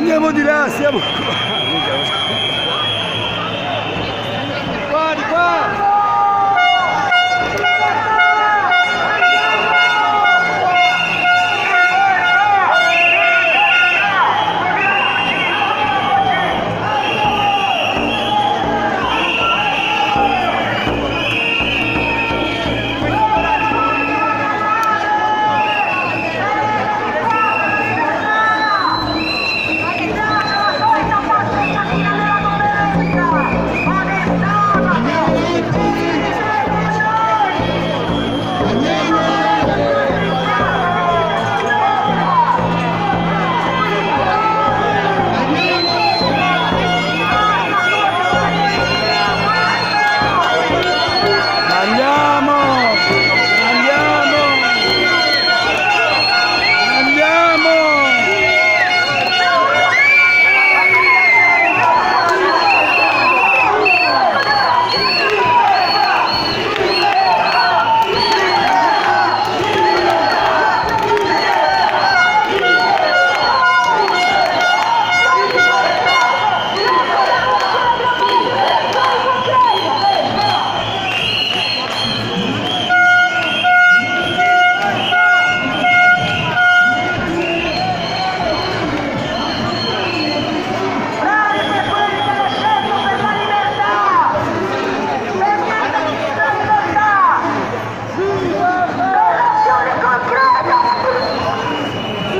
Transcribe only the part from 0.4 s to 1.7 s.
là, siamo qua.